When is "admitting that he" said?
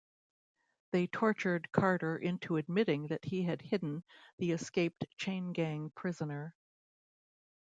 2.57-3.43